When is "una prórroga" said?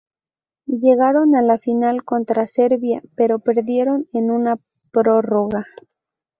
4.31-5.67